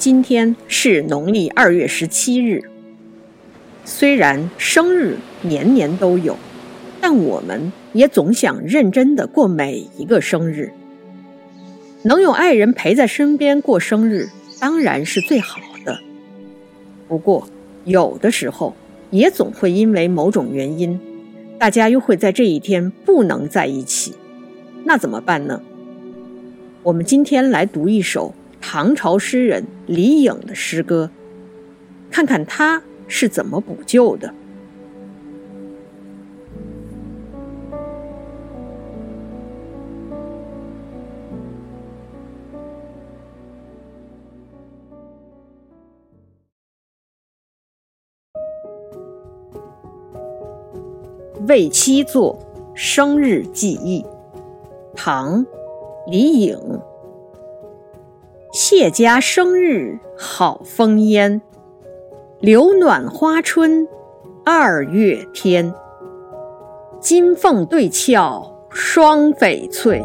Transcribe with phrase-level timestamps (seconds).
[0.00, 2.62] 今天是农历二月十七日。
[3.84, 6.38] 虽然生日年年都有，
[7.02, 10.72] 但我们也总想认真的过每一个生日。
[12.02, 15.98] 能有爱人陪在身边过生日，当然是最好的。
[17.06, 17.46] 不过，
[17.84, 18.74] 有的时候
[19.10, 20.98] 也总会因为某种原因，
[21.58, 24.14] 大家又会在这一天不能在一起，
[24.82, 25.60] 那怎么办呢？
[26.82, 31.10] 我们今天来读一首唐朝诗人李颖的诗歌，
[32.10, 34.32] 看看他是怎么补救的。
[51.48, 52.38] 为妻作
[52.76, 54.04] 生日记忆，
[54.94, 55.44] 唐·
[56.06, 56.80] 李颖。
[58.62, 61.40] 谢家生日好风烟，
[62.40, 63.88] 柳暖花春
[64.44, 65.72] 二月天。
[67.00, 70.04] 金凤对俏双翡翠，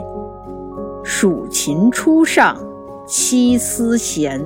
[1.04, 2.58] 蜀琴初上
[3.06, 4.42] 七丝弦。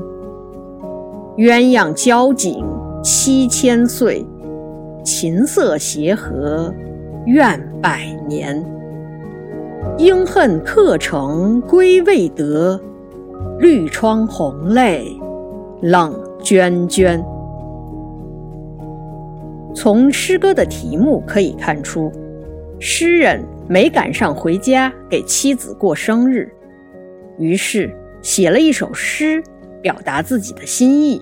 [1.38, 2.66] 鸳鸯交颈
[3.04, 4.26] 七千岁。
[5.06, 6.74] 琴瑟协和，
[7.28, 8.66] 愿百年。
[10.00, 12.82] 应恨客程归未得，
[13.60, 15.06] 绿窗红泪
[15.82, 17.22] 冷涓涓。
[19.76, 22.10] 从诗歌的题目可以看出，
[22.80, 26.50] 诗人没赶上回家给妻子过生日，
[27.38, 29.44] 于是写了一首诗，
[29.82, 31.22] 表达自己的心意。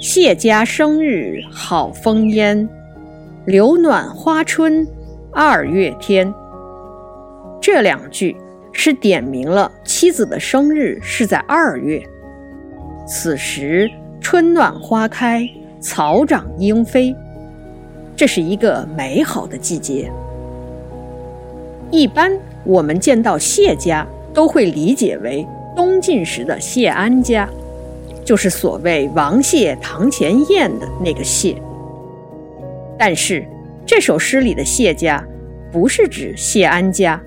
[0.00, 2.68] 谢家生日好风烟，
[3.46, 4.86] 柳暖花春
[5.32, 6.32] 二月天。
[7.60, 8.36] 这两句
[8.72, 9.70] 是点明了
[10.02, 12.02] 妻子的生日是在二月。
[13.06, 13.88] 此时
[14.20, 17.14] 春暖花开，草长莺飞，
[18.16, 20.10] 这是一个美好的季节。
[21.92, 24.04] 一般我们见到谢家，
[24.34, 25.46] 都会理解为
[25.76, 27.48] 东晋时的谢安家。
[28.24, 31.54] 就是所谓王谢堂前燕的那个谢，
[32.98, 33.46] 但是
[33.86, 35.24] 这首诗里的谢家
[35.70, 37.22] 不是指谢安家，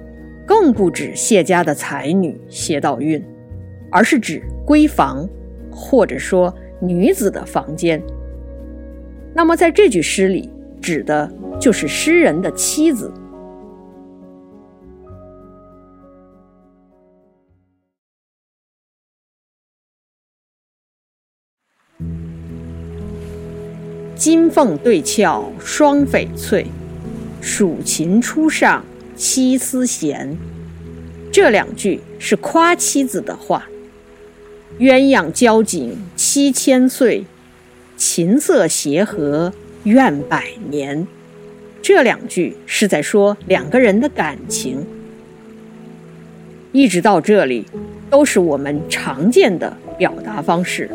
[0.46, 3.22] 更不指谢家的才女谢道韫，
[3.92, 5.28] 而是指闺房，
[5.72, 8.02] 或者说女子的房间。
[9.34, 10.50] 那么在这句诗里，
[10.82, 11.30] 指的
[11.60, 13.12] 就是诗人的妻子。
[24.16, 26.66] 金凤对俏双翡翠，
[27.42, 28.84] 蜀琴初上
[29.16, 30.38] 七丝弦。
[31.32, 33.68] 这两句是夸妻子的话。
[34.80, 37.26] 鸳鸯交颈七千岁，
[37.96, 39.54] 琴瑟协和
[39.86, 41.08] 愿百年。
[41.82, 44.86] 这两句是在说两个人的感情。
[46.74, 47.66] 一直到这里，
[48.10, 50.90] 都是我们常见的表达方式。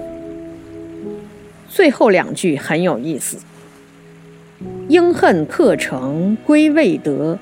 [1.71, 3.39] 最后两句很有意思
[4.89, 7.39] ：“应恨客程归未得，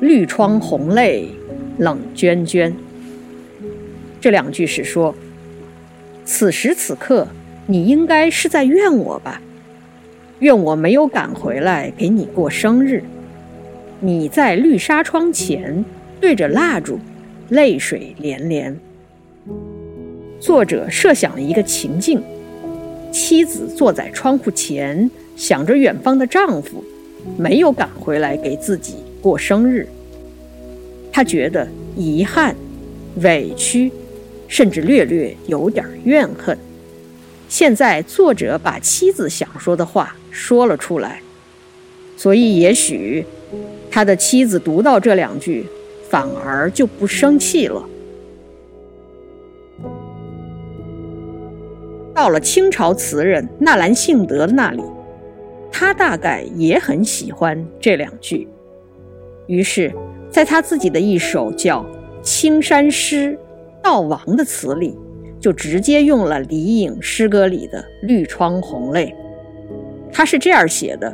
[0.00, 1.28] 绿窗红泪
[1.78, 2.72] 冷涓涓。”
[4.20, 5.14] 这两句是说，
[6.24, 7.26] 此时此刻
[7.66, 9.40] 你应该是在怨我吧？
[10.40, 13.02] 怨我没有赶回来给你过生日。
[14.00, 15.84] 你在绿纱窗前
[16.20, 16.98] 对着蜡烛，
[17.50, 18.74] 泪水连连。
[20.38, 22.22] 作者设想了一个情境。
[23.12, 26.82] 妻子坐在窗户前，想着远方的丈夫，
[27.36, 29.86] 没有赶回来给自己过生日。
[31.12, 31.66] 他觉得
[31.96, 32.54] 遗憾、
[33.16, 33.90] 委屈，
[34.46, 36.56] 甚至略略有点怨恨。
[37.48, 41.20] 现在作者把妻子想说的话说了出来，
[42.16, 43.26] 所以也许
[43.90, 45.66] 他的妻子读到这两句，
[46.08, 47.84] 反而就不生气了。
[52.14, 54.82] 到了清朝词人纳兰性德那里，
[55.72, 58.46] 他大概也很喜欢这两句，
[59.50, 59.92] 于是，
[60.30, 61.82] 在他自己的一首叫
[62.22, 63.36] 《青山诗·
[63.84, 64.96] 悼亡》的词里，
[65.40, 69.12] 就直接用了李颖诗歌里的“绿窗红泪”。
[70.12, 71.12] 他是这样写的：“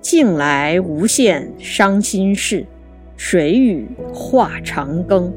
[0.00, 2.64] 近来无限伤心事，
[3.14, 5.30] 谁与话长庚？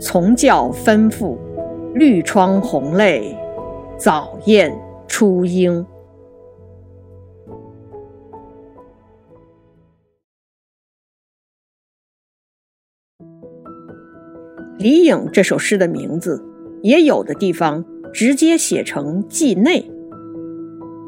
[0.00, 1.36] 从教吩咐，
[1.92, 3.36] 绿窗红泪。”
[4.00, 4.74] 早燕
[5.06, 5.86] 初莺。
[14.82, 16.42] 李颖这首诗的名字
[16.82, 19.88] 也有的地方直接写成寄内。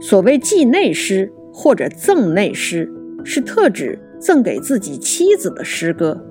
[0.00, 2.88] 所谓寄内诗或者赠内诗，
[3.24, 6.24] 是特指赠给自己妻子的诗歌。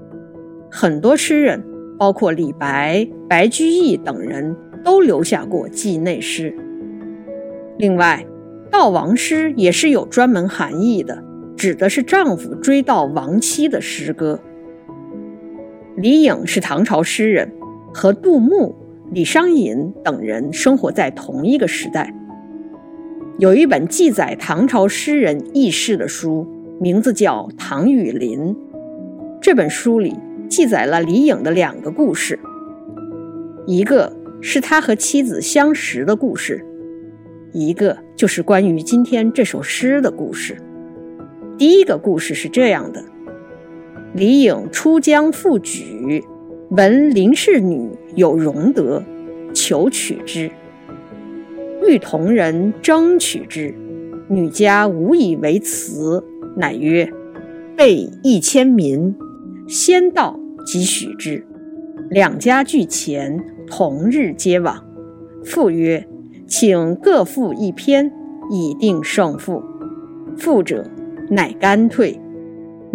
[0.72, 1.62] 很多诗人，
[1.98, 6.56] 包括李白、白居易等人都留下过寄内诗。
[7.78, 8.26] 另外，
[8.72, 11.22] 悼亡诗也是有专门含义的，
[11.58, 14.40] 指的是丈夫追悼亡妻的诗歌。
[15.96, 17.52] 李颖是唐朝诗人，
[17.94, 18.74] 和杜牧、
[19.12, 22.14] 李商隐等人生活在同一个时代。
[23.38, 26.48] 有一本记载唐朝诗人轶事的书，
[26.80, 28.40] 名字叫《唐雨林》。
[29.40, 30.16] 这本书里
[30.50, 32.40] 记载了李颖的两个故事，
[33.68, 36.66] 一个是他和妻子相识的故事。
[37.52, 40.58] 一个就是关于今天这首诗的故事。
[41.56, 43.04] 第一个故事是这样的：
[44.14, 46.24] 李颖出江赴举，
[46.70, 49.04] 闻林氏女有容德，
[49.54, 50.52] 求娶之。
[51.86, 53.74] 欲同人争取之，
[54.28, 56.24] 女家无以为辞，
[56.56, 57.12] 乃曰
[57.76, 59.16] ：“备一千民，
[59.68, 61.46] 先到即许之。”
[62.10, 64.84] 两家俱前，同日皆往。
[65.44, 66.08] 父曰。
[66.46, 68.12] 请各付一篇，
[68.52, 69.64] 以定胜负。
[70.38, 70.86] 负者
[71.32, 72.20] 乃干退。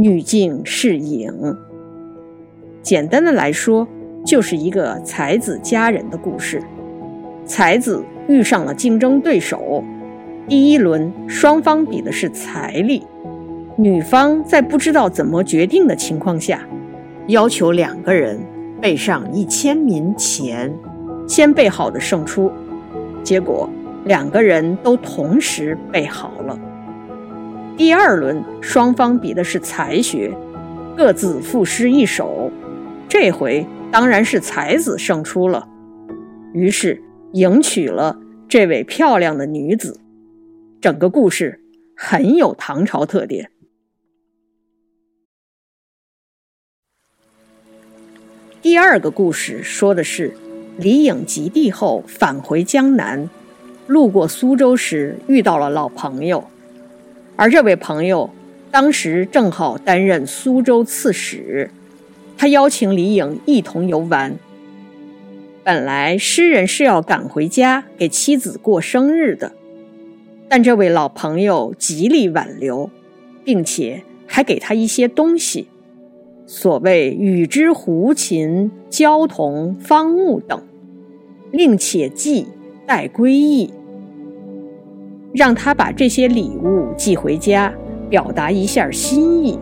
[0.00, 1.56] 女镜是影。
[2.82, 3.84] 简单的来说，
[4.24, 6.62] 就是一个才子佳人的故事。
[7.44, 9.82] 才子遇上了竞争对手，
[10.46, 13.02] 第一轮双方比的是财力。
[13.76, 16.60] 女方在不知道怎么决定的情况下，
[17.26, 18.38] 要求两个人
[18.80, 20.72] 备上一千民钱，
[21.26, 22.52] 先备好的胜出。
[23.24, 23.68] 结果
[24.04, 26.56] 两个人都同时备好了。
[27.78, 30.36] 第二轮双方比的是才学，
[30.96, 32.50] 各自赋诗一首。
[33.08, 35.68] 这回当然是才子胜出了，
[36.52, 37.00] 于是
[37.34, 40.00] 迎娶了这位漂亮的女子。
[40.80, 41.62] 整个故事
[41.96, 43.52] 很有唐朝特点。
[48.60, 50.36] 第二个故事说的是。
[50.78, 53.28] 李颖及第后返回江南，
[53.88, 56.44] 路过苏州时遇到了老朋友，
[57.38, 58.30] 而这位朋友
[58.72, 61.70] 当时正好担任苏州刺史，
[62.36, 64.34] 他邀请李颖一同游玩。
[65.62, 69.52] 本来诗人是要赶回家给妻子过生日的，
[70.48, 72.90] 但这位老朋友极力挽留，
[73.44, 75.68] 并且还给他一些东西。
[76.44, 80.60] 所谓与之胡琴、交同、方物等，
[81.52, 82.48] 令且寄
[82.84, 83.70] 待归意，
[85.34, 87.72] 让他把这些礼物寄回家，
[88.08, 89.58] 表达一下心意。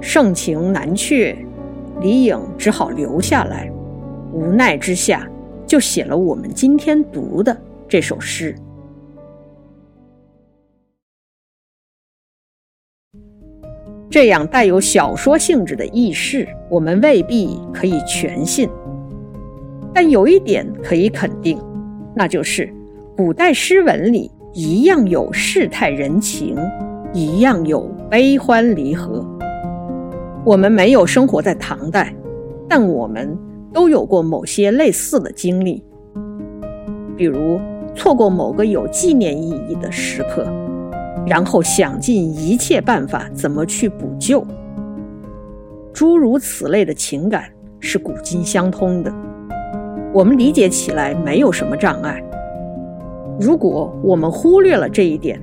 [0.00, 1.36] 盛情难却，
[2.00, 3.70] 李颖只好留下来。
[4.32, 5.28] 无奈之下，
[5.66, 7.56] 就写了我们今天读的
[7.88, 8.54] 这首诗。
[14.08, 18.68] 这样带有小说性质的轶事，我们未必可以全信。
[19.94, 21.60] 但有一点可以肯定，
[22.14, 22.72] 那就是
[23.22, 26.56] 古代诗文里一样有世态人情，
[27.12, 29.22] 一样有悲欢离合。
[30.42, 32.14] 我们没有生活在唐代，
[32.66, 33.38] 但我们
[33.74, 35.84] 都有过某些类似的经历，
[37.14, 37.60] 比如
[37.94, 40.46] 错过某个有纪念意义的时刻。
[41.26, 44.42] 然后想尽一切办法怎么去补救，
[45.92, 47.44] 诸如此类的情感
[47.80, 49.12] 是古今相通的，
[50.10, 52.24] 我们理解起来没有什么障碍。
[53.40, 55.40] 如果我们忽略了这一点，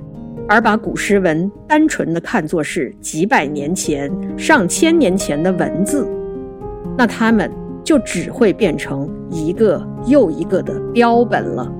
[0.48, 6.08] 而把古诗文单纯的看作是几百年前、上千年前的文字，
[6.96, 7.52] 那它们
[7.84, 11.74] 就只会变成一个又一个的标本了。